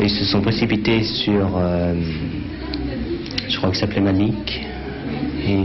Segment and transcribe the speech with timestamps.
[0.00, 1.92] Ils se sont précipités sur, euh,
[3.48, 4.64] je crois que ça s'appelait Malik,
[5.44, 5.56] et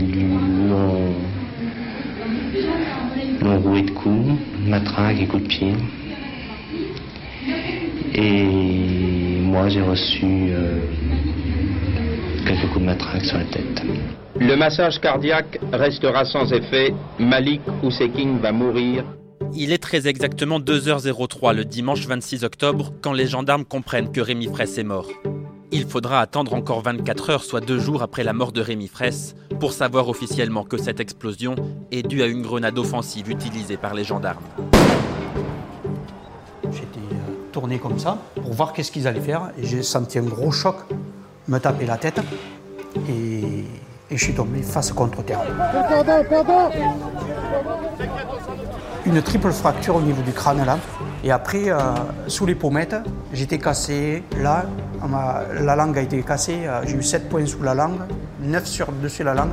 [3.42, 4.32] l'ont roué de coups,
[4.66, 5.72] matraque et coups de pied.
[8.16, 10.80] Et moi, j'ai reçu euh,
[12.44, 13.82] quelques coups de matraque sur la tête.
[14.40, 16.92] Le massage cardiaque restera sans effet.
[17.20, 19.04] Malik Ousekine va mourir.
[19.56, 24.48] Il est très exactement 2h03 le dimanche 26 octobre quand les gendarmes comprennent que Rémi
[24.48, 25.08] Fraisse est mort.
[25.70, 29.36] Il faudra attendre encore 24 heures, soit deux jours après la mort de Rémi Fraisse,
[29.60, 31.54] pour savoir officiellement que cette explosion
[31.92, 34.42] est due à une grenade offensive utilisée par les gendarmes.
[36.72, 39.50] J'étais euh, tourné comme ça pour voir qu'est-ce qu'ils allaient faire.
[39.56, 40.76] Et j'ai senti un gros choc
[41.46, 42.20] me taper la tête.
[43.08, 43.64] Et,
[44.10, 45.42] et je suis tombé face contre terre.
[49.06, 50.78] Une triple fracture au niveau du crâne là.
[51.22, 51.78] Et après, euh,
[52.26, 52.96] sous les pommettes,
[53.32, 54.22] j'étais cassé.
[54.40, 54.64] Là,
[55.06, 56.60] ma- la langue a été cassée.
[56.66, 57.98] euh, J'ai eu 7 points sous la langue,
[58.40, 59.50] 9 sur dessus la langue.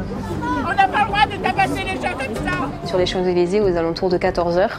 [0.63, 3.75] On n'a pas le droit de tabasser les gens comme ça Sur les Champs-Élysées, aux
[3.75, 4.69] alentours de 14h,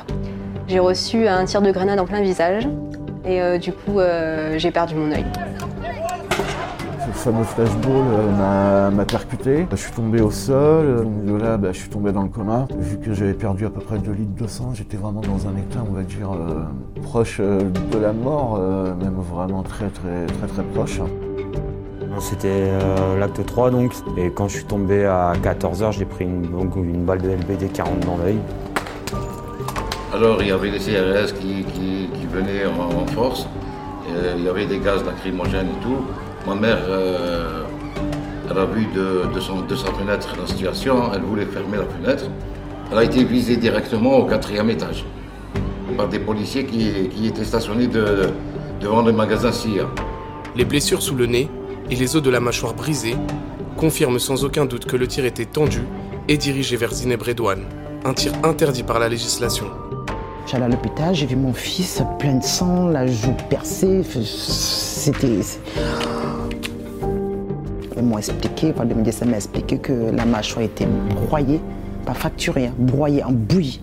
[0.69, 2.67] j'ai reçu un tir de grenade en plein visage.
[3.27, 5.25] Et euh, du coup, euh, j'ai perdu mon œil.
[7.25, 9.67] Fameux flashball euh, m'a- percuté.
[9.71, 10.57] Je suis tombé au sol,
[10.87, 12.67] euh, de là bah, je suis tombé dans le coma.
[12.79, 15.57] Vu que j'avais perdu à peu près 2 litres de sang, j'étais vraiment dans un
[15.57, 16.63] état, on va dire, euh,
[17.03, 21.01] proche de la mort, euh, même vraiment très très très très proche.
[22.19, 26.43] C'était euh, l'acte 3 donc, et quand je suis tombé à 14h, j'ai pris une,
[26.43, 28.39] donc, une balle de LBD 40 dans l'œil.
[30.15, 33.47] Alors il y avait les CRS qui, qui- qui venaient en, en force,
[34.37, 35.99] il y avait des gaz lacrymogènes et tout.
[36.47, 37.63] Ma mère, euh,
[38.51, 41.85] elle a vu de, de son- de sa fenêtre la situation, elle voulait fermer la
[41.85, 42.25] fenêtre.
[42.91, 45.05] Elle a été visée directement au quatrième étage
[45.97, 48.31] par des policiers qui, qui étaient stationnés de-
[48.81, 49.87] devant le magasin SIA.
[50.57, 51.49] Les blessures sous le nez
[51.91, 53.17] et les os de la mâchoire brisés
[53.77, 55.83] confirment sans aucun doute que le tir était tendu
[56.29, 57.65] et dirigé vers Zineb Redouane,
[58.05, 59.67] un tir interdit par la législation.
[60.47, 64.03] J'allais à l'hôpital, j'ai vu mon fils plein de sang, la joue percée.
[64.25, 65.39] C'était.
[68.03, 70.87] M'ont expliqué, enfin, le médecin m'a expliqué que la mâchoire était
[71.27, 71.61] broyée,
[72.05, 73.81] pas fracturée, hein, broyée en bouillie.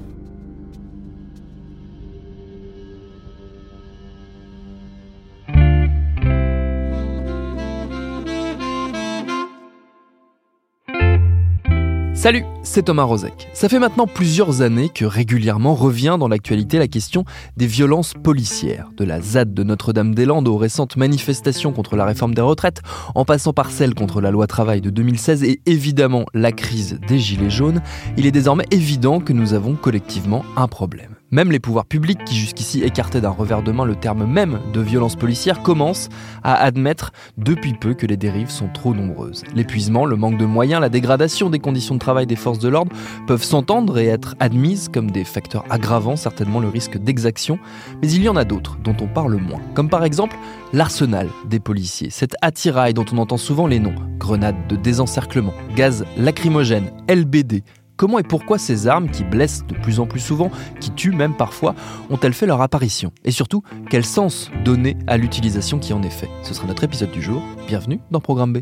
[12.19, 13.47] Salut, c'est Thomas Rozek.
[13.53, 17.24] Ça fait maintenant plusieurs années que régulièrement revient dans l'actualité la question
[17.56, 22.41] des violences policières, de la ZAD de Notre-Dame-des-Landes aux récentes manifestations contre la réforme des
[22.41, 22.81] retraites,
[23.16, 27.19] en passant par celle contre la loi travail de 2016 et évidemment la crise des
[27.19, 27.81] Gilets jaunes,
[28.18, 31.19] il est désormais évident que nous avons collectivement un problème.
[31.31, 34.81] Même les pouvoirs publics, qui jusqu'ici écartaient d'un revers de main le terme même de
[34.81, 36.09] violence policière, commencent
[36.44, 39.44] à admettre depuis peu que les dérives sont trop nombreuses.
[39.53, 42.91] L'épuisement, le manque de moyens, la dégradation des conditions de travail des forces de l'ordre
[43.28, 47.59] peuvent s'entendre et être admises comme des facteurs aggravant certainement le risque d'exaction,
[48.01, 50.35] mais il y en a d'autres dont on parle moins, comme par exemple
[50.73, 56.06] l'arsenal des policiers, cette attirail dont on entend souvent les noms, grenades de désencerclement, gaz
[56.17, 57.63] lacrymogène, LBD,
[58.00, 60.50] Comment et pourquoi ces armes, qui blessent de plus en plus souvent,
[60.80, 61.76] qui tuent même parfois,
[62.10, 63.12] ont-elles fait leur apparition?
[63.26, 66.30] Et surtout, quel sens donner à l'utilisation qui en est fait?
[66.44, 67.44] Ce sera notre épisode du jour.
[67.68, 68.59] Bienvenue dans Programme B.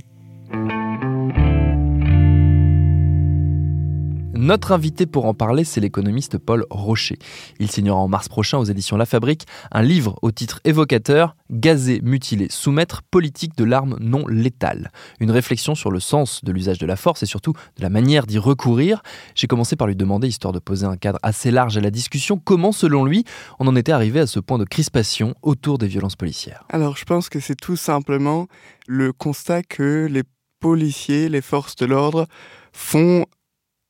[4.47, 7.19] Notre invité pour en parler, c'est l'économiste Paul Rocher.
[7.59, 11.99] Il signera en mars prochain aux éditions La Fabrique un livre au titre évocateur Gazer,
[12.01, 14.93] mutiler, soumettre, politique de l'arme non létale.
[15.19, 18.25] Une réflexion sur le sens de l'usage de la force et surtout de la manière
[18.25, 19.01] d'y recourir.
[19.35, 22.37] J'ai commencé par lui demander, histoire de poser un cadre assez large à la discussion,
[22.41, 23.25] comment, selon lui,
[23.59, 26.63] on en était arrivé à ce point de crispation autour des violences policières.
[26.69, 28.47] Alors, je pense que c'est tout simplement
[28.87, 30.23] le constat que les
[30.61, 32.27] policiers, les forces de l'ordre
[32.71, 33.25] font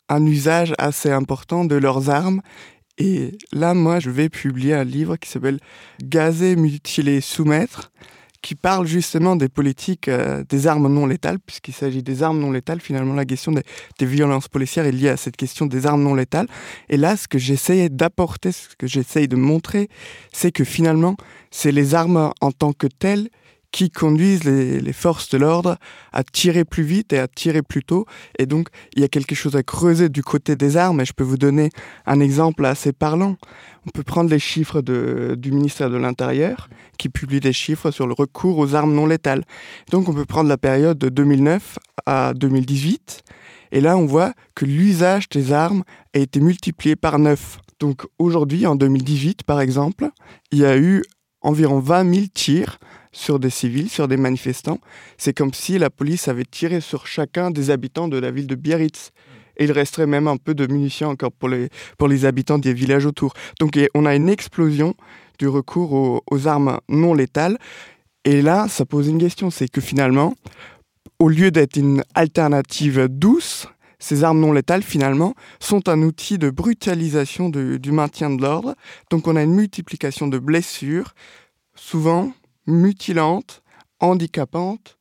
[0.09, 2.41] un usage assez important de leurs armes.
[2.97, 5.59] Et là, moi, je vais publier un livre qui s'appelle
[6.01, 7.91] Gazer, mutiler, soumettre,
[8.41, 12.51] qui parle justement des politiques euh, des armes non létales, puisqu'il s'agit des armes non
[12.51, 12.79] létales.
[12.79, 16.47] Finalement, la question des, violences policières est liée à cette question des armes non létales.
[16.89, 19.89] Et là, ce que j'essayais d'apporter, ce que j'essaye de montrer,
[20.33, 21.17] c'est que finalement,
[21.51, 23.29] c'est les armes en tant que telles
[23.77, 25.77] qui conduisent les, forces de l'ordre
[26.11, 28.07] à tirer plus vite et à tirer plus tôt.
[28.39, 30.99] Et donc, il y a quelque chose à creuser du côté des armes.
[31.01, 31.69] Et je peux vous donner
[32.07, 33.35] un exemple assez parlant.
[33.85, 38.13] On peut prendre les chiffres du ministère de l'Intérieur, qui publie des chiffres sur le
[38.13, 39.43] recours aux armes non létales.
[39.91, 41.77] Donc, on peut prendre la période de 2009
[42.07, 43.21] à 2018.
[43.73, 45.83] Et là, on voit que l'usage des armes
[46.15, 47.59] a été multiplié par 9.
[47.79, 50.09] Donc, aujourd'hui, en 2018, par exemple,
[50.51, 51.03] il y a eu
[51.41, 52.79] environ 20 000 tirs
[53.17, 54.79] sur des civils, sur des manifestants.
[55.17, 58.55] C'est comme si la police avait tiré sur chacun des habitants de la ville de
[58.55, 59.11] Biarritz.
[59.57, 62.73] Et il resterait même un peu de munitions encore pour les, pour les habitants des
[62.73, 63.33] villages autour.
[63.59, 64.93] Donc on a une explosion
[65.39, 67.57] du recours aux, armes non létales.
[68.23, 70.35] Et là, ça pose une question, c'est que finalement,
[71.17, 73.67] au lieu d'être une alternative douce,
[73.97, 78.75] ces armes non létales, finalement, sont un outil de brutalisation du maintien de l'ordre.
[79.09, 81.15] Donc on a une multiplication de blessures,
[81.73, 82.31] souvent
[82.67, 83.63] mutilantes,
[83.99, 84.97] handicapantes,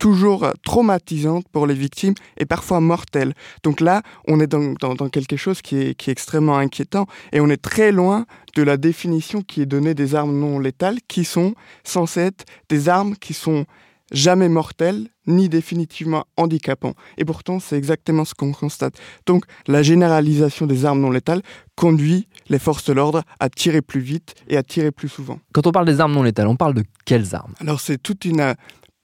[0.00, 3.34] toujours traumatisantes pour les victimes et parfois mortelles.
[3.62, 4.74] Donc là, on est dans,
[5.08, 8.26] quelque chose qui est, qui est extrêmement inquiétant et on est très loin
[8.56, 11.54] de la définition qui est donnée des armes non létales, qui sont
[11.84, 13.66] censées être des armes qui sont
[14.12, 16.94] jamais mortel, ni définitivement handicapant.
[17.16, 18.94] Et pourtant, c'est exactement ce qu'on constate.
[19.26, 21.42] Donc, la généralisation des armes non létales
[21.76, 25.38] conduit les forces de l'ordre à tirer plus vite et à tirer plus souvent.
[25.52, 27.54] Quand on parle des armes non létales, on parle de quelles armes?
[27.60, 28.54] Alors, c'est toute une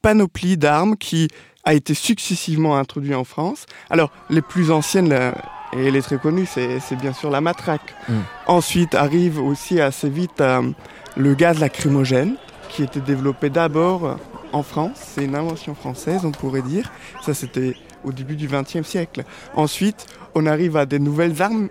[0.03, 1.29] panoplie d'armes qui
[1.65, 3.67] a été successivement introduite en France.
[3.91, 5.33] Alors, les plus anciennes,
[5.73, 7.95] et les très connues, c'est bien sûr la matraque.
[8.09, 8.15] Mm.
[8.47, 10.71] Ensuite, arrive aussi assez vite euh,
[11.17, 12.37] le gaz lacrymogène,
[12.71, 14.17] qui était développé d'abord
[14.53, 16.91] en France, c'est une invention française, on pourrait dire.
[17.23, 19.25] Ça, c'était au début du XXe siècle.
[19.55, 21.69] Ensuite, on arrive à des nouvelles armes,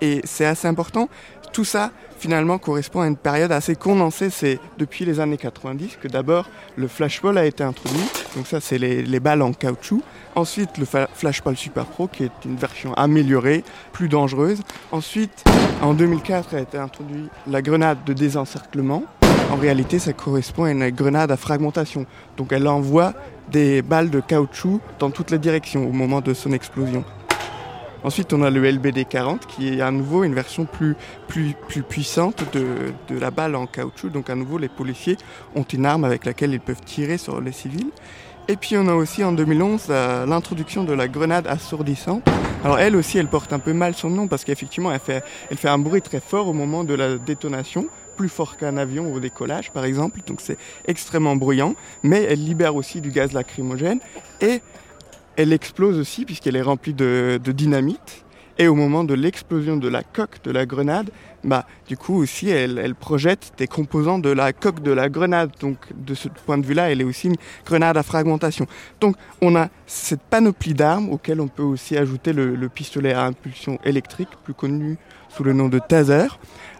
[0.00, 1.08] et c'est assez important.
[1.52, 4.30] Tout ça, finalement, correspond à une période assez condensée.
[4.30, 8.04] C'est depuis les années 90 que d'abord le flashball a été introduit.
[8.36, 10.02] Donc ça, c'est les, les, balles en caoutchouc.
[10.34, 14.60] Ensuite, le flashball Super Pro, qui est une version améliorée, plus dangereuse.
[14.92, 15.44] Ensuite,
[15.80, 19.04] en 2004, a été introduit la grenade de désencerclement.
[19.50, 22.04] En réalité, ça correspond à une grenade à fragmentation.
[22.36, 23.14] Donc elle envoie
[23.50, 27.04] des balles de caoutchouc dans toutes les directions au moment de son explosion.
[28.06, 30.94] Ensuite, on a le LBD 40 qui est à nouveau une version plus,
[31.26, 32.64] plus, plus puissante de,
[33.12, 34.10] de la balle en caoutchouc.
[34.10, 35.16] Donc à nouveau, les policiers
[35.56, 37.90] ont une arme avec laquelle ils peuvent tirer sur les civils.
[38.46, 42.22] Et puis on a aussi en 2011 l'introduction de la grenade assourdissante.
[42.62, 45.56] Alors elle aussi, elle porte un peu mal son nom parce qu'effectivement, elle fait, elle
[45.56, 49.20] fait un bruit très fort au moment de la détonation plus fort qu'un avion au
[49.20, 50.56] décollage par exemple, donc c'est
[50.86, 53.98] extrêmement bruyant, mais elle libère aussi du gaz lacrymogène
[54.40, 54.62] et
[55.36, 58.24] elle explose aussi puisqu'elle est remplie de, dynamite.
[58.58, 61.10] Et au moment de l'explosion de la coque de la grenade,
[61.44, 65.50] bah, du coup aussi, elle, projette des composants de la coque de la grenade.
[65.60, 67.36] Donc, de ce point de vue-là, elle est aussi une
[67.66, 68.66] grenade à fragmentation.
[68.98, 73.78] Donc, on a cette panoplie d'armes auxquelles on peut aussi ajouter le pistolet à impulsion
[73.84, 74.96] électrique, plus connu
[75.28, 76.28] sous le nom de taser.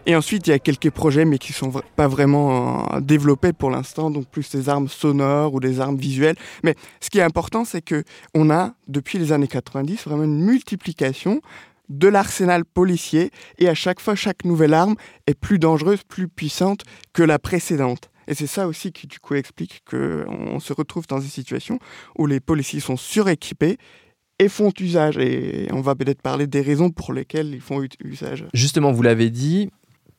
[0.09, 3.69] Et ensuite, il y a quelques projets, mais qui sont pas vraiment euh, développés pour
[3.69, 6.37] l'instant, donc plus des armes sonores ou des armes visuelles.
[6.63, 10.45] Mais ce qui est important, c'est que on a, depuis les années 90, vraiment une
[10.45, 11.41] multiplication
[11.89, 14.95] de l'arsenal policier, et à chaque fois, chaque nouvelle arme
[15.27, 18.09] est plus dangereuse, plus puissante que la précédente.
[18.29, 21.79] Et c'est ça aussi qui, du coup, explique qu'on se retrouve dans des situations
[22.17, 23.77] où les policiers sont suréquipés
[24.39, 25.17] et font usage.
[25.17, 28.45] Et on va peut-être parler des raisons pour lesquelles ils font usage.
[28.53, 29.69] Justement, vous l'avez dit,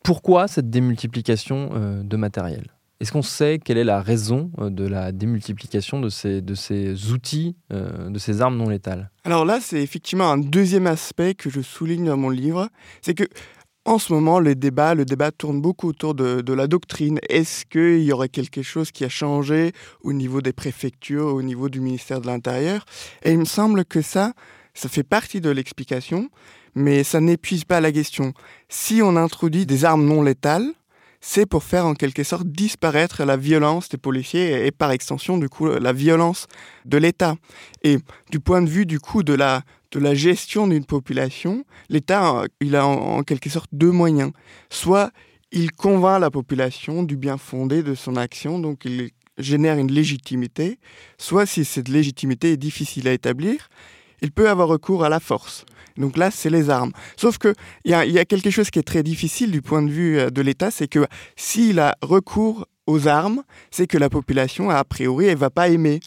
[0.02, 2.66] pourquoi cette démultiplication euh, de matériel?
[3.00, 7.12] Est-ce qu'on sait quelle est la raison euh, de la démultiplication de ces, de ces
[7.12, 9.10] outils, euh, de ces armes non létales?
[9.24, 12.68] Alors là, c'est effectivement un deuxième aspect que je souligne dans mon livre.
[13.02, 13.24] C'est que
[13.84, 17.20] en ce moment, le débat, le débat tourne beaucoup autour de, de la doctrine.
[17.30, 21.70] Est-ce qu'il y aurait quelque chose qui a changé au niveau des préfectures, au niveau
[21.70, 22.84] du ministère de l'Intérieur?
[23.22, 24.34] Et il me semble que ça,
[24.74, 26.28] ça fait partie de l'explication,
[26.78, 28.32] mais ça n'épuise pas la question.
[28.68, 30.72] Si on introduit des armes non létales,
[31.20, 35.48] c'est pour faire en quelque sorte disparaître la violence des policiers et, par extension du
[35.48, 36.46] coup la violence
[36.84, 37.34] de l'État.
[37.82, 37.98] Et
[38.30, 42.76] du point de vue du coup de la de la gestion d'une population, l'État, il
[42.76, 44.32] a en, quelque sorte deux moyens.
[44.68, 45.10] Soit
[45.50, 50.78] il convainc la population du bien fondé de son action, donc il génère une légitimité,
[51.16, 53.70] soit si cette légitimité est difficile à établir,
[54.22, 55.64] il peut avoir recours à la force.
[55.96, 56.92] Donc là, c'est les armes.
[57.16, 59.90] Sauf qu'il y a, y a quelque chose qui est très difficile du point de
[59.90, 61.06] vue de l'État, c'est que
[61.36, 66.00] s'il a recours aux armes, c'est que la population, a priori, elle va pas aimer.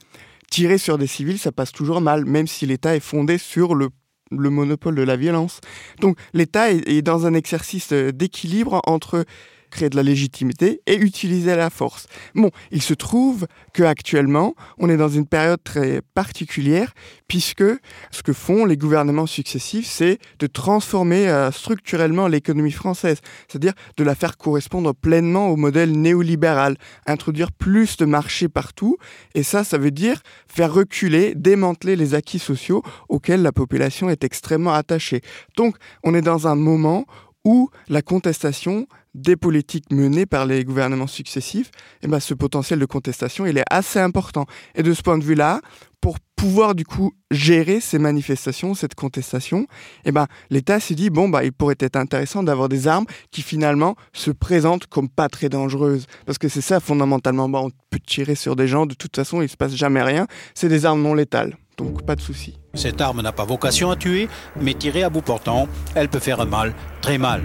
[0.49, 3.89] Tirer sur des civils, ça passe toujours mal, même si l'État est fondé sur le,
[4.31, 5.61] monopole de la violence.
[5.99, 9.25] Donc l'État est dans un exercice d'équilibre entre
[9.71, 12.07] créer de la légitimité et utiliser la force.
[12.35, 16.93] Bon, il se trouve qu'actuellement, on est dans une période très particulière
[17.27, 17.63] puisque
[18.11, 24.03] ce que font les gouvernements successifs, c'est de transformer euh, structurellement l'économie française, c'est-à-dire de
[24.03, 26.75] la faire correspondre pleinement au modèle néolibéral,
[27.07, 28.97] introduire plus de marchés partout,
[29.33, 34.23] et ça, ça veut dire faire reculer, démanteler les acquis sociaux auxquels la population est
[34.23, 35.21] extrêmement attachée.
[35.55, 37.05] Donc, on est dans un moment
[37.43, 41.67] où la contestation des politiques menées par les gouvernements successifs,
[42.01, 44.45] et eh ben, ce potentiel de contestation, il est assez important.
[44.75, 45.61] Et de ce point de vue-là,
[45.99, 49.67] pour pouvoir du coup gérer ces manifestations, cette contestation,
[50.05, 53.41] eh ben, l'État s'est dit, bon, bah, il pourrait être intéressant d'avoir des armes qui
[53.43, 56.07] finalement se présentent comme pas très dangereuses.
[56.25, 59.41] Parce que c'est ça fondamentalement, bah, on peut tirer sur des gens, de toute façon,
[59.41, 60.25] il se passe jamais rien,
[60.55, 62.57] c'est des armes non létales donc pas de souci.
[62.73, 66.45] Cette arme n'a pas vocation à tuer, mais tirée à bout portant, elle peut faire
[66.45, 67.41] mal, très mal.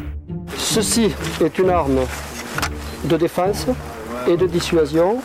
[0.56, 2.00] Ceci est une arme
[3.04, 3.66] de défense
[4.28, 5.18] et de dissuasion.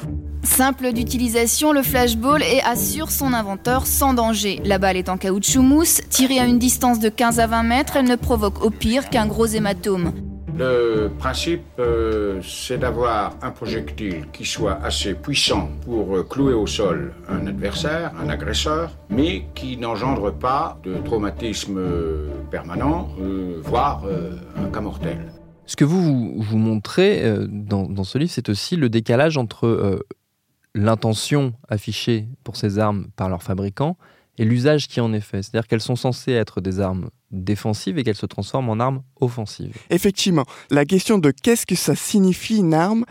[0.43, 4.59] Simple d'utilisation, le flashball est assure son inventeur sans danger.
[4.65, 7.95] La balle est en caoutchouc mousse, tirée à une distance de 15 à 20 mètres,
[7.95, 10.30] elle ne provoque au pire qu'un gros hématome.
[10.57, 16.67] Le principe, euh, c'est d'avoir un projectile qui soit assez puissant pour euh, clouer au
[16.67, 23.09] sol un adversaire, un agresseur, mais qui n'engendre pas de traumatisme euh, permanent,
[23.63, 24.03] voire
[24.57, 25.17] un cas mortel.
[25.65, 30.03] Ce que vous vous montrez dans, dans, ce livre, c'est aussi le décalage entre
[30.75, 33.97] l'intention affichée pour ces armes par leurs fabricants
[34.41, 35.43] et l'usage qui en est fait.
[35.43, 39.77] C'est-à-dire qu'elles sont censées être des armes défensives et qu'elles se transforment en armes offensives.
[39.91, 43.05] Effectivement, la question de qu'est-ce que ça signifie une arme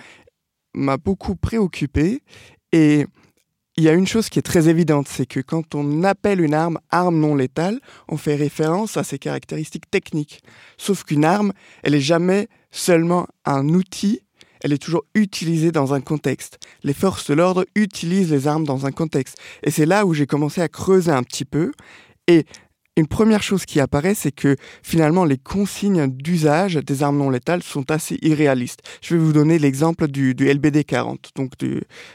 [0.74, 2.24] m'a beaucoup préoccupé
[2.72, 3.06] et
[3.76, 6.52] il y a une chose qui est très évidente, c'est que quand on appelle une
[6.52, 10.40] arme arme non létale, on fait référence à ses caractéristiques techniques.
[10.78, 11.52] Sauf qu'une arme,
[11.84, 14.20] elle n'est jamais seulement un outil
[14.62, 16.58] elle est toujours utilisée dans un contexte.
[16.82, 19.38] Les forces de l'ordre utilisent les armes dans un contexte.
[19.62, 21.72] Et c'est là où j'ai commencé à creuser un petit peu.
[22.26, 22.44] Et
[22.96, 27.62] une première chose qui apparaît, c'est que finalement les consignes d'usage des armes non létales
[27.62, 28.80] sont assez irréalistes.
[29.00, 31.52] Je vais vous donner l'exemple du, LBD 40, donc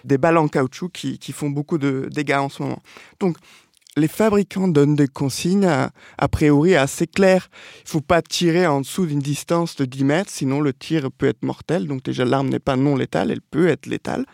[0.04, 2.84] des balles en caoutchouc qui, qui, font beaucoup de dégâts en ce moment.
[3.20, 3.38] Donc
[3.98, 7.50] les fabricants donnent des consignes a, priori assez claires.
[7.78, 11.12] Il ne faut pas tirer en dessous d'une distance de 10 mètres, sinon le tir
[11.12, 11.88] peut être mortel.
[11.88, 14.26] Donc déjà l'arme n'est pas non létale, elle peut être létale.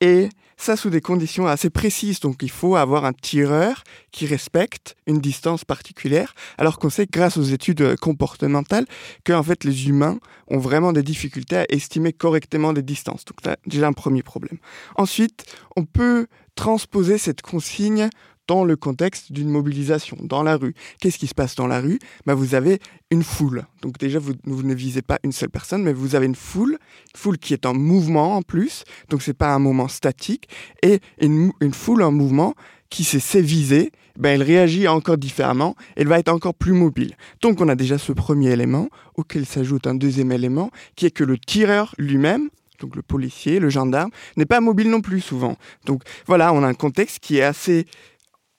[0.00, 2.20] Et ça sous des conditions assez précises.
[2.20, 7.36] Donc il faut avoir un tireur qui respecte une distance particulière, alors qu'on sait grâce
[7.36, 8.86] aux études comportementales
[9.24, 13.24] que en fait les humains ont vraiment des difficultés à estimer correctement des distances.
[13.26, 14.58] Donc là, déjà un premier problème.
[14.96, 15.44] Ensuite,
[15.76, 18.08] on peut transposer cette consigne
[18.46, 20.74] dans le contexte d'une mobilisation, dans la rue.
[21.00, 21.98] Qu'est-ce qui se passe dans la rue?
[22.26, 23.66] Bah, Vous avez une foule.
[23.82, 27.20] Donc déjà, vous, ne visez pas une seule personne, mais vous avez une foule, une
[27.20, 30.48] foule qui est en mouvement en plus, donc ce n'est pas un moment statique,
[30.82, 32.54] et une, foule en mouvement
[32.90, 37.16] qui s'est visée, ben, elle réagit encore différemment, elle va être encore plus mobile.
[37.42, 41.24] Donc on a déjà ce premier élément, auquel s'ajoute un deuxième élément, qui est que
[41.24, 42.48] le tireur lui-même,
[42.80, 45.56] donc le policier, le gendarme, n'est pas mobile non plus souvent.
[45.84, 47.86] Donc voilà, on a un contexte qui est assez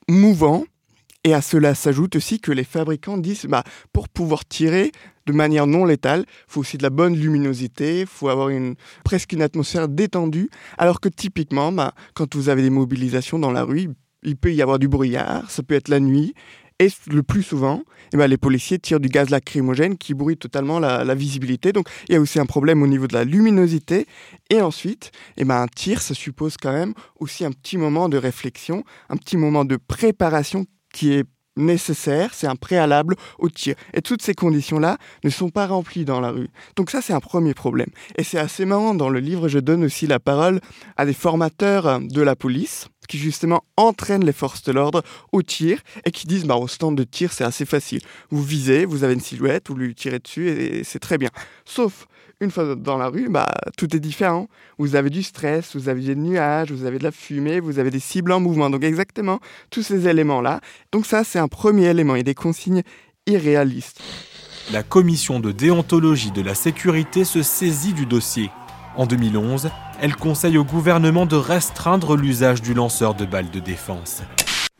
[0.07, 0.63] mouvant.
[1.23, 4.91] Et à cela s'ajoute aussi que les fabricants disent, bah, pour pouvoir tirer
[5.25, 9.41] de manière non létale, faut aussi de la bonne luminosité, faut avoir une, presque une
[9.41, 13.89] atmosphère détendue, alors que typiquement, bah, quand vous avez des mobilisations dans la rue,
[14.23, 16.33] il peut y avoir du brouillard, ça peut être la nuit,
[16.79, 20.79] et le plus souvent, eh ben, les policiers tirent du gaz lacrymogène qui brouille totalement
[20.79, 21.73] la, visibilité.
[21.73, 24.05] Donc il y a aussi un problème au niveau de la luminosité.
[24.49, 28.17] Et ensuite, eh ben, un tir, ça suppose quand même aussi un petit moment de
[28.17, 31.25] réflexion, un petit moment de préparation qui est
[31.57, 33.75] nécessaire, c'est un préalable au tir.
[33.93, 36.49] Et toutes ces conditions-là ne sont pas remplies dans la rue.
[36.75, 37.89] Donc ça, c'est un premier problème.
[38.17, 40.61] Et c'est assez marrant, dans le livre, je donne aussi la parole
[40.95, 45.79] à des formateurs de la police qui justement entraînent les forces de l'ordre au tir
[46.05, 48.01] et qui disent bah, au stand de tir c'est assez facile.
[48.29, 51.29] Vous visez, vous avez une silhouette, vous lui tirez dessus et c'est très bien.
[51.65, 52.07] Sauf
[52.39, 54.47] une fois dans la rue, bah, tout est différent.
[54.77, 57.89] Vous avez du stress, vous avez des nuages, vous avez de la fumée, vous avez
[57.89, 58.69] des cibles en mouvement.
[58.69, 59.39] Donc exactement
[59.69, 60.61] tous ces éléments-là.
[60.91, 62.83] Donc ça, c'est un premier élément et des consignes
[63.25, 64.01] irréalistes.
[64.71, 68.51] La commission de déontologie de la sécurité se saisit du dossier.
[68.97, 69.69] En 2011,
[70.01, 74.23] elle conseille au gouvernement de restreindre l'usage du lanceur de balles de défense.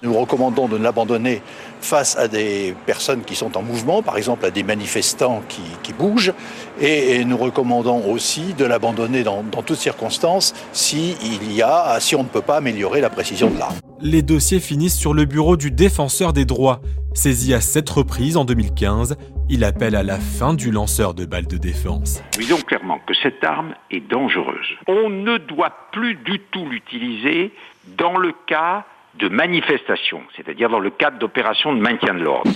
[0.04, 1.42] Nous recommandons de ne l'abandonner
[1.82, 6.34] face à des personnes qui sont en mouvement, par exemple à des manifestants qui, bougent,
[6.80, 12.16] et, nous recommandons aussi de l'abandonner dans, dans, toutes circonstances si il y a, si
[12.16, 13.74] on ne peut pas améliorer la précision de l'arme.
[14.00, 16.80] Les dossiers finissent sur le bureau du défenseur des droits.
[17.16, 19.18] Saisi à sept reprises en 2015,
[19.50, 22.22] il appelle à la fin du lanceur de balles de défense.
[22.38, 24.78] Disons clairement que cette arme est dangereuse.
[24.88, 27.52] On ne doit plus du tout l'utiliser
[27.98, 28.86] dans le cas
[29.20, 32.52] de manifestation, c'est-à-dire dans le cadre d'opérations de maintien de l'ordre.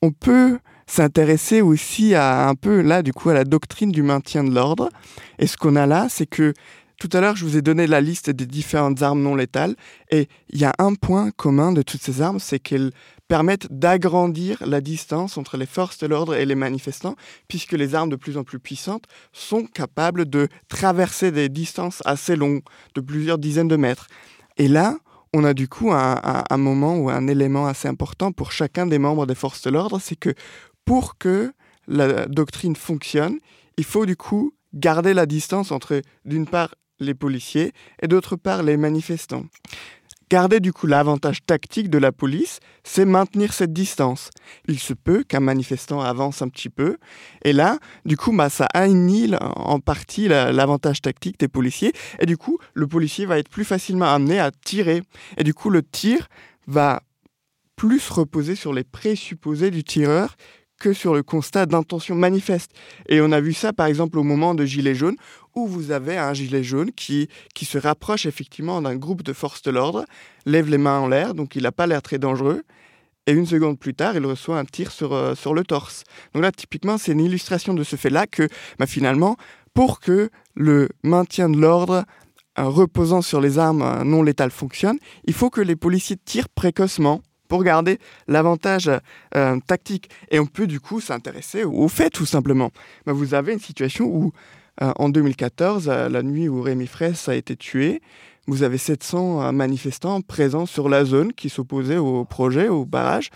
[0.00, 4.44] On peut s'intéresser aussi à un peu là du coup à la doctrine du maintien
[4.44, 4.88] de l'ordre.
[5.38, 6.52] Et ce qu'on a là, c'est que
[6.98, 9.74] tout à l'heure, je vous ai donné la liste des différentes armes non létales
[10.10, 12.92] et il y a un point commun de toutes ces armes, c'est qu'elles
[13.26, 17.16] permettent d'agrandir la distance entre les forces de l'ordre et les manifestants,
[17.48, 22.36] puisque les armes de plus en plus puissantes sont capables de traverser des distances assez
[22.36, 22.62] longues,
[22.94, 24.06] de plusieurs dizaines de mètres.
[24.58, 24.96] Et là,
[25.34, 29.26] on a du coup un, moment ou un élément assez important pour chacun des membres
[29.26, 30.34] des forces de l'ordre, c'est que
[30.84, 31.52] pour que
[31.88, 33.38] la doctrine fonctionne,
[33.76, 38.62] il faut du coup garder la distance entre, d'une part, les policiers et d'autre part,
[38.62, 39.44] les manifestants.
[40.32, 44.30] Garder du coup l'avantage tactique de la police, c'est maintenir cette distance.
[44.66, 46.96] Il se peut qu'un manifestant avance un petit peu,
[47.44, 52.38] et là, du coup, bah, ça annihile en partie l'avantage tactique des policiers, et du
[52.38, 55.02] coup, le policier va être plus facilement amené à tirer.
[55.36, 56.28] Et du coup, le tir
[56.66, 57.02] va
[57.76, 60.36] plus reposer sur les présupposés du tireur
[60.82, 62.72] que sur le constat d'intention manifeste.
[63.08, 65.14] Et on a vu ça par exemple au moment de Gilet jaune,
[65.54, 69.62] où vous avez un gilet jaune qui, qui se rapproche effectivement d'un groupe de forces
[69.62, 70.04] de l'ordre,
[70.44, 72.64] lève les mains en l'air, donc il n'a pas l'air très dangereux,
[73.28, 76.02] et une seconde plus tard, il reçoit un tir sur, euh, sur le torse.
[76.34, 78.48] Donc là, typiquement, c'est une illustration de ce fait-là que
[78.80, 79.36] bah, finalement,
[79.74, 82.04] pour que le maintien de l'ordre
[82.58, 86.48] euh, reposant sur les armes euh, non létales fonctionne, il faut que les policiers tirent
[86.48, 88.90] précocement pour garder l'avantage
[89.36, 90.08] euh, tactique.
[90.30, 92.70] Et on peut du coup s'intéresser au fait tout simplement.
[93.04, 94.32] Ben, vous avez une situation où
[94.80, 98.00] euh, en 2014, la nuit où Rémi Fraisse a été tué,
[98.46, 103.28] vous avez 700 euh, manifestants présents sur la zone qui s'opposaient au projet, au barrage,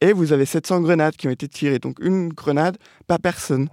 [0.00, 1.80] et vous avez 700 grenades qui ont été tirées.
[1.80, 3.68] Donc une grenade pas personne.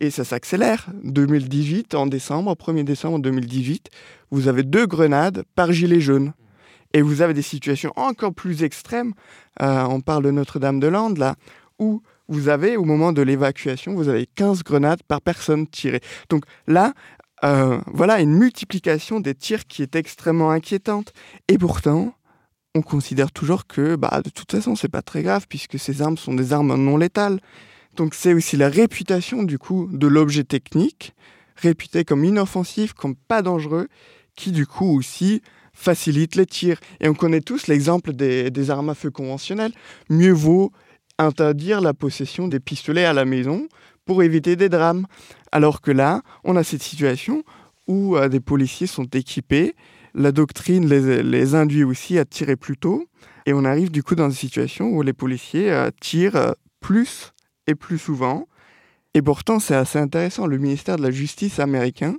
[0.00, 0.88] Et ça s'accélère.
[1.02, 3.88] 2018, en décembre, 1er décembre 2018,
[4.30, 6.34] vous avez deux grenades par gilet jaune.
[6.92, 9.12] Et vous avez des situations encore plus extrêmes.
[9.62, 11.36] Euh, on parle de Notre-Dame-de-Lande, là,
[11.78, 16.00] où vous avez, au moment de l'évacuation, vous avez 15 grenades par personne tirées.
[16.28, 16.94] Donc là,
[17.44, 21.12] euh, voilà une multiplication des tirs qui est extrêmement inquiétante.
[21.48, 22.14] Et pourtant,
[22.74, 26.16] on considère toujours que, bah, de toute façon, c'est pas très grave puisque ces armes
[26.16, 27.40] sont des armes non létales.
[27.96, 31.14] Donc c'est aussi la réputation du coup de l'objet technique,
[31.56, 33.88] réputé comme inoffensif, comme pas dangereux,
[34.36, 36.78] qui du coup aussi facilite les tirs.
[37.00, 39.72] Et on connaît tous l'exemple des, armes à feu conventionnelles.
[40.08, 40.72] Mieux vaut
[41.18, 43.68] interdire la possession des pistolets à la maison
[44.04, 45.06] pour éviter des drames.
[45.52, 47.44] Alors que là, on a cette situation
[47.86, 49.74] où euh, des policiers sont équipés,
[50.14, 53.06] la doctrine les, induit aussi à tirer plus tôt,
[53.46, 57.32] et on arrive du coup dans une situation où les policiers euh, tirent euh, plus
[57.66, 58.46] et plus souvent.
[59.14, 62.16] Et pourtant, c'est assez intéressant, le ministère de la Justice américain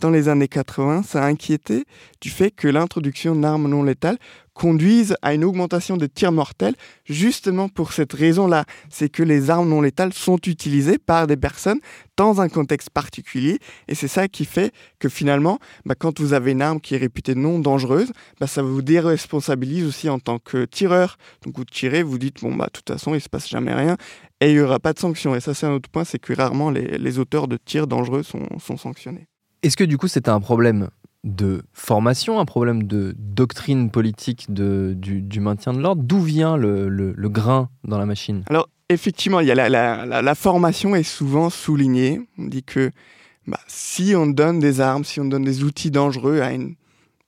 [0.00, 1.84] dans les années 80 s'est inquiété
[2.20, 4.18] du fait que l'introduction d'armes non létales
[4.58, 8.64] conduise à une augmentation des tirs mortels, justement pour cette raison-là.
[8.90, 11.78] C'est que les armes non létales sont utilisées par des personnes
[12.16, 16.50] dans un contexte particulier, et c'est ça qui fait que finalement, bah, quand vous avez
[16.50, 20.64] une arme qui est réputée non dangereuse, bah, ça vous déresponsabilise aussi en tant que
[20.64, 21.18] tireur.
[21.44, 23.96] Donc vous tirez, vous dites, bon, bah, de toute façon, il se passe jamais rien,
[24.40, 25.36] et il n'y aura pas de sanction.
[25.36, 28.76] Et ça, c'est un autre point, c'est que rarement les, auteurs de tirs dangereux sont
[28.76, 29.28] sanctionnés.
[29.62, 30.88] Est-ce que du coup c'était un problème
[31.24, 36.02] de formation, un problème de doctrine politique de, du, maintien de l'ordre?
[36.02, 38.44] D'où vient le, grain dans la machine?
[38.48, 42.20] Alors effectivement, il y a la, formation est souvent soulignée.
[42.38, 42.90] On dit que
[43.46, 46.76] bah, si on donne des armes, si on donne des outils dangereux à une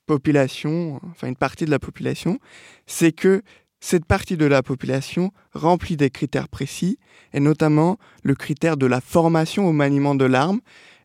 [0.07, 2.39] population, enfin une partie de la population,
[2.87, 3.43] c'est que
[3.81, 6.99] cette partie de la population remplit des critères précis,
[7.33, 10.61] et notamment le critère de la formation au maniement de l'arme,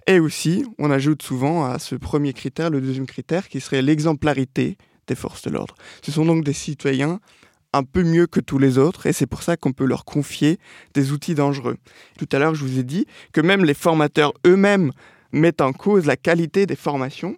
[0.07, 4.77] et aussi, on ajoute souvent à ce premier critère le deuxième critère qui serait l'exemplarité
[5.07, 5.75] des forces de l'ordre.
[6.03, 7.19] Ce sont donc des citoyens
[7.73, 10.59] un peu mieux que tous les autres et c'est pour ça qu'on peut leur confier
[10.93, 11.77] des outils dangereux.
[12.17, 14.91] Tout à l'heure, je vous ai dit que même les formateurs eux-mêmes
[15.31, 17.35] mettent en cause la qualité des formations.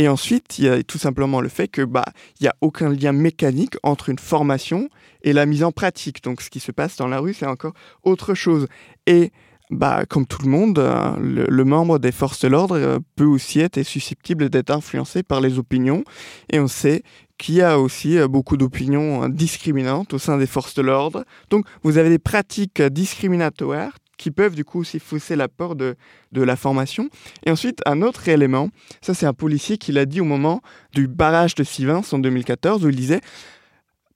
[0.00, 2.04] Et ensuite, il y a tout simplement le fait que bah
[2.38, 4.88] il y a aucun lien mécanique entre une formation
[5.22, 6.22] et la mise en pratique.
[6.22, 7.74] Donc ce qui se passe dans la rue, c'est encore
[8.04, 8.68] autre chose.
[9.06, 9.32] Et
[9.70, 13.60] bah, comme tout le monde, euh, le, membre des forces de l'ordre euh, peut aussi
[13.60, 16.04] être susceptible d'être influencé par les opinions.
[16.50, 17.02] Et on sait
[17.36, 21.24] qu'il y a aussi beaucoup d'opinions discriminantes au sein des forces de l'ordre.
[21.50, 25.96] Donc vous avez des pratiques discriminatoires qui peuvent du coup aussi fausser l'apport de,
[26.32, 27.08] de la formation.
[27.46, 28.68] Et ensuite, un autre élément,
[29.00, 30.60] ça c'est un policier qui l'a dit au moment
[30.92, 33.20] du barrage de Sivins en 2014, où il disait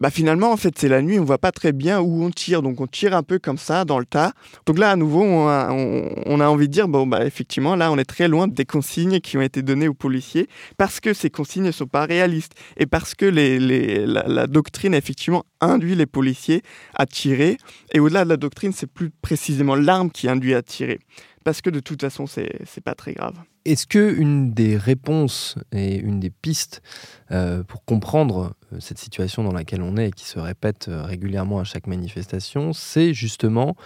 [0.03, 2.61] bah finalement, en fait, c'est la nuit, on voit pas très bien où on tire.
[2.61, 4.33] Donc, on tire un peu comme ça, dans le tas.
[4.67, 8.05] Donc là, à nouveau, on a, envie de dire, bon, bah, effectivement, là, on est
[8.05, 11.71] très loin des consignes qui ont été données aux policiers parce que ces consignes ne
[11.71, 13.61] sont pas réalistes et parce que les,
[14.05, 16.63] la, doctrine, effectivement, induit les policiers
[16.97, 17.57] à tirer.
[17.93, 20.99] Et au-delà de la doctrine, c'est plus précisément l'arme qui induit à tirer.
[21.45, 23.37] Parce que de toute façon, c'est pas très grave.
[23.65, 26.83] Est-ce que une des réponses et une des pistes
[27.31, 31.03] euh, pour comprendre euh, cette situation dans laquelle on est et qui se répète euh,
[31.05, 33.77] régulièrement à chaque manifestation, c'est justement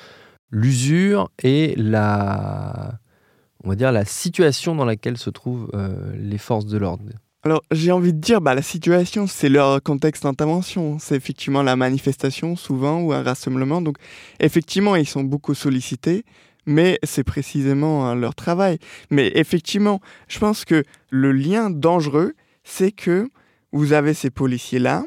[0.51, 2.99] l'usure et la,
[3.65, 5.71] on va dire, la situation dans laquelle se trouvent
[6.15, 7.05] les forces de l'ordre?
[7.43, 10.99] Alors j'ai envie de dire, bah, la situation, c'est leur contexte d'intervention.
[10.99, 13.83] C'est effectivement la manifestation souvent ou un rassemblement.
[13.83, 13.99] Donc
[14.41, 16.25] effectivement, ils sont beaucoup sollicités
[16.67, 18.79] mais c'est précisément hein, leur travail.
[19.11, 23.29] Mais effectivement, je pense que le lien dangereux, c'est que
[23.73, 25.05] vous avez ces policiers-là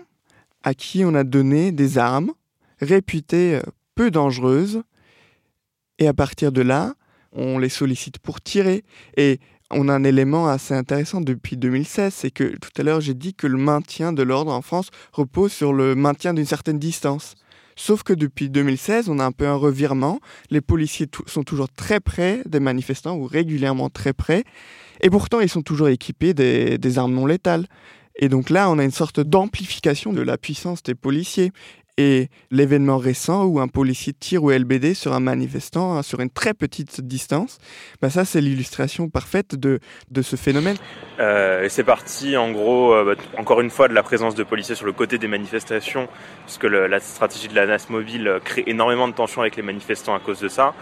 [0.64, 2.32] à qui on a donné des armes
[2.80, 3.62] réputées euh,
[3.96, 4.84] peu dangereuses,
[6.00, 6.96] et à partir de là,
[7.34, 8.84] on les sollicite pour tirer.
[9.18, 9.40] Et
[9.72, 13.34] on a un élément assez intéressant depuis 2016, c'est que tout à l'heure j'ai dit
[13.36, 17.36] que le maintien de l'ordre en France repose sur le maintien d'une certaine distance.
[17.82, 20.20] Sauf que depuis 2016, on a un peu un revirement.
[20.50, 24.44] Les policiers sont toujours très près des manifestants ou régulièrement très près.
[25.00, 27.68] Et pourtant, ils sont toujours équipés des armes non létales.
[28.18, 31.54] Et donc là, on a une sorte d'amplification de la puissance des policiers.
[32.02, 36.30] Et l'événement récent où un policier tire au LBD sur un manifestant hein, sur une
[36.30, 37.58] très petite distance,
[38.02, 40.78] bah ça c'est l'illustration parfaite de, de ce phénomène.
[41.20, 44.44] Euh, et c'est parti en gros, euh, bah, encore une fois, de la présence de
[44.44, 46.08] policiers sur le côté des manifestations,
[46.46, 49.64] puisque le, la stratégie de la NAS mobile euh, crée énormément de tensions avec les
[49.64, 50.74] manifestants à cause de ça.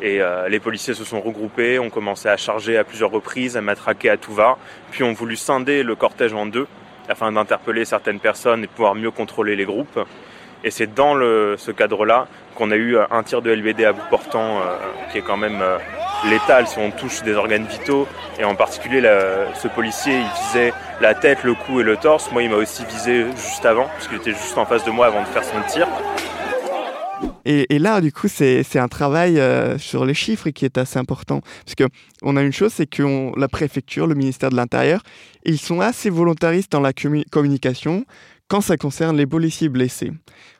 [0.00, 4.10] Et les policiers se sont regroupés, ont commencé à charger à plusieurs reprises, à matraquer
[4.10, 4.58] à tout va,
[4.90, 6.66] puis ont voulu scinder le cortège en deux
[7.08, 9.98] afin d'interpeller certaines personnes et pouvoir mieux contrôler les groupes.
[10.66, 12.26] Et c'est dans ce cadre-là
[12.56, 14.76] qu'on a eu un tir de LBD à bout portant euh,
[15.12, 15.78] qui est quand même euh,
[16.28, 18.08] létal si on touche des organes vitaux.
[18.40, 19.00] Et en particulier,
[19.54, 22.32] ce policier, il visait la tête, le cou et le torse.
[22.32, 25.20] Moi, il m'a aussi visé juste avant, puisqu'il était juste en face de moi avant
[25.20, 25.86] de faire son tir.
[27.44, 31.42] Et, là, du coup, c'est un travail euh, sur les chiffres qui est assez important.
[31.64, 35.00] Parce qu'on a une chose, c'est que la préfecture, le ministère de l'Intérieur,
[35.44, 38.04] ils sont assez volontaristes dans la communication
[38.48, 40.12] quand ça concerne les policiers blessés.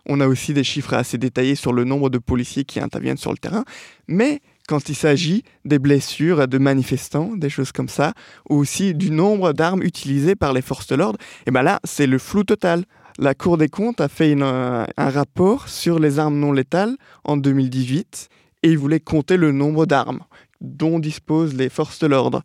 [0.07, 3.33] On a aussi des chiffres assez détaillés sur le nombre de policiers qui interviennent sur
[3.33, 3.65] le terrain,
[4.09, 8.13] mais quand il s'agit des blessures de manifestants, des choses comme ça,
[8.51, 12.07] ou aussi du nombre d'armes utilisées par les forces de l'ordre, et bien là, c'est
[12.07, 12.85] le flou total.
[13.19, 18.29] La Cour des comptes a fait un rapport sur les armes non létales en 2018
[18.63, 20.21] et il voulait compter le nombre d'armes
[20.61, 22.43] dont disposent les forces de l'ordre.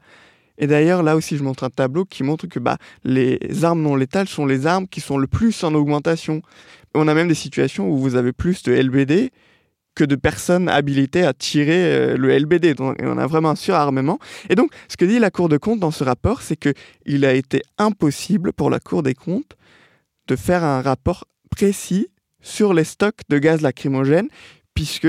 [0.62, 3.96] Et d'ailleurs, là aussi, je montre un tableau qui montre que bah, les armes non
[3.96, 6.44] létales sont les armes qui sont le plus en augmentation.
[6.94, 9.32] On a même des situations où vous avez plus de LBD
[9.96, 12.76] que de personnes habilitées à tirer euh, le LBD.
[12.80, 14.20] On a vraiment un surarmement.
[14.50, 17.34] Et donc, ce que dit la Cour des comptes dans ce rapport, c'est qu'il a
[17.34, 19.58] été impossible pour la Cour des comptes
[20.28, 22.08] de faire un rapport précis
[22.40, 24.28] sur les stocks de gaz lacrymogène,
[24.76, 25.08] puisque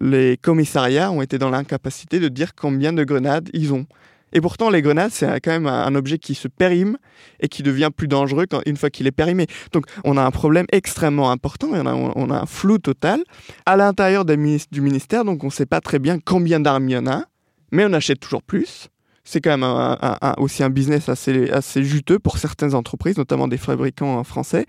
[0.00, 3.86] les commissariats ont été dans l'incapacité de dire combien de grenades ils ont.
[4.34, 6.98] Et pourtant, les grenades, c'est quand même un objet qui se périme
[7.40, 9.46] et qui devient plus dangereux quand, une fois qu'il est périmé.
[9.72, 13.22] Donc, on a un problème extrêmement important on a, un flou total
[13.64, 15.24] à l'intérieur du ministère.
[15.24, 17.24] Donc, on ne sait pas très bien combien d'armes il y en a,
[17.70, 18.88] mais on achète toujours plus.
[19.22, 24.22] C'est quand même aussi un business assez, assez juteux pour certaines entreprises, notamment des fabricants
[24.24, 24.66] français.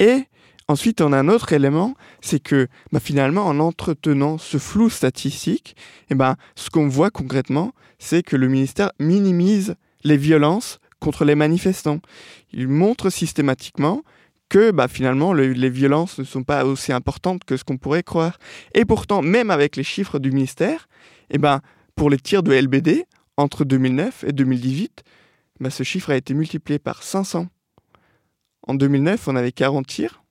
[0.00, 0.24] Et
[0.68, 5.76] Ensuite, on a un autre élément, c'est que bah, finalement, en entretenant ce flou statistique,
[6.10, 11.36] eh ben, ce qu'on voit concrètement, c'est que le ministère minimise les violences contre les
[11.36, 12.00] manifestants.
[12.52, 14.02] Il montre systématiquement
[14.48, 18.38] que bah, finalement les violences ne sont pas aussi importantes que ce qu'on pourrait croire.
[18.74, 20.88] Et pourtant, même avec les chiffres du ministère,
[21.30, 21.60] eh ben,
[21.94, 23.04] pour les tirs de LBD,
[23.36, 25.04] entre 2009 et 2018,
[25.60, 27.46] bah, ce chiffre a été multiplié par 500.
[28.66, 30.22] En 2009, on avait 40 tirs.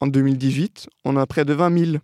[0.00, 1.96] En 2018, on a près de 20 000.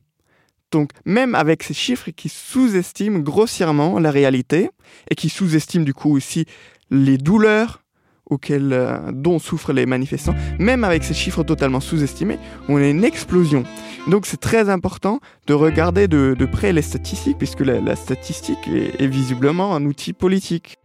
[0.71, 4.71] Donc même avec ces chiffres qui sous-estiment grossièrement la réalité
[5.11, 6.45] et qui sous-estiment du coup aussi
[6.91, 7.83] les douleurs
[8.29, 13.05] auxquelles, euh, dont souffrent les manifestants, même avec ces chiffres totalement sous-estimés, on a une
[13.05, 13.63] explosion.
[14.09, 19.77] Donc c'est très important de regarder de, près les statistiques, puisque la, statistique est visiblement
[19.77, 20.77] un outil politique.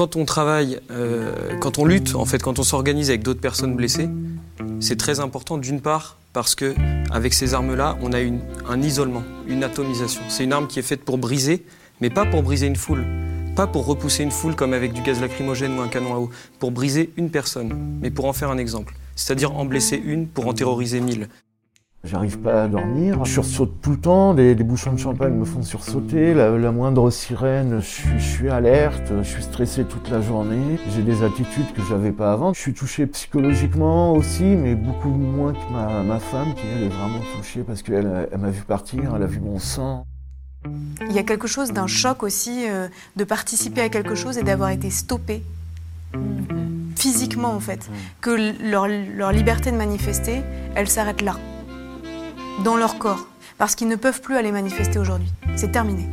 [0.00, 3.76] Quand on travaille, euh, quand on lutte, en fait, quand on s'organise avec d'autres personnes
[3.76, 4.08] blessées,
[4.80, 6.74] c'est très important d'une part parce que
[7.10, 8.18] avec ces armes-là, on a
[8.66, 10.22] un isolement, une atomisation.
[10.30, 11.66] C'est une arme qui est faite pour briser,
[12.00, 13.04] mais pas pour briser une foule,
[13.54, 16.30] pas pour repousser une foule comme avec du gaz lacrymogène ou un canon à eau,
[16.58, 18.94] pour briser une personne, mais pour en faire un exemple.
[19.16, 21.28] C'est-à-dire en blesser une pour en terroriser mille.
[22.02, 25.62] J'arrive pas à dormir, je sursaute tout le temps, les, bouchons de champagne me font
[25.62, 31.22] sursauter, la, moindre sirène, je suis, alerte, je suis stressé toute la journée, j'ai des
[31.22, 32.54] attitudes que j'avais pas avant.
[32.54, 35.72] Je suis touché psychologiquement aussi, mais beaucoup moins que
[36.06, 39.26] ma, femme qui elle est vraiment touchée parce qu'elle elle, m'a vu partir, elle a
[39.26, 40.06] vu mon sang.
[41.06, 44.42] Il y a quelque chose d'un choc aussi euh, de participer à quelque chose et
[44.42, 45.42] d'avoir été stoppé.
[46.96, 47.90] Physiquement en fait,
[48.22, 50.40] que leur, leur liberté de manifester,
[50.74, 51.36] elle s'arrête là
[52.64, 53.26] dans leur corps,
[53.58, 55.28] parce qu'ils ne peuvent plus aller manifester aujourd'hui.
[55.56, 56.08] C'est terminé.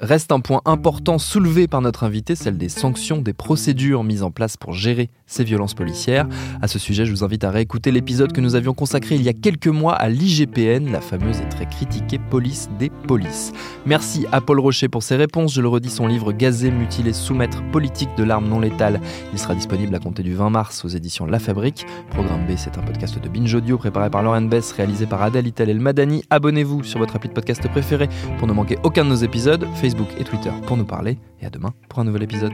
[0.00, 4.30] Reste un point important soulevé par notre invité, celle des sanctions, des procédures mises en
[4.30, 6.28] place pour gérer ces violences policières.
[6.62, 9.28] À ce sujet, je vous invite à réécouter l'épisode que nous avions consacré il y
[9.28, 13.52] a quelques mois à l'IGPN, la fameuse et très critiquée police des polices.
[13.86, 15.52] Merci à Paul Rocher pour ses réponses.
[15.52, 19.00] Je le redis, son livre Gazé, mutilé, soumettre, politique de l'arme non létale.
[19.32, 21.84] Il sera disponible à compter du 20 mars aux éditions La Fabrique.
[22.10, 25.48] Programme B, c'est un podcast de Binge Audio préparé par Lauren Bess, réalisé par Adèle
[25.48, 26.22] Ital El Madani.
[26.30, 28.08] Abonnez-vous sur votre appli de podcast préféré
[28.38, 29.66] pour ne manquer aucun de nos épisodes.
[29.88, 31.16] Facebook et Twitter pour nous parler.
[31.40, 32.52] Et à demain pour un nouvel épisode.